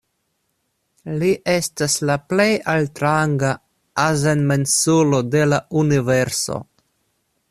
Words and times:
Li 1.23 1.27
estas 1.55 1.97
la 2.09 2.15
plej 2.31 2.47
altranga 2.73 3.53
azenmensulo 4.07 5.21
de 5.37 5.47
la 5.53 5.61
universo. 5.83 6.59